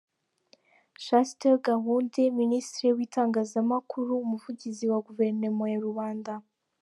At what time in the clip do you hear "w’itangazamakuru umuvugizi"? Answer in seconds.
2.97-4.83